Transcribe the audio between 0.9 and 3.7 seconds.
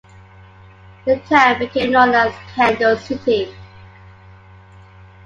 The town became known as Kendall's City.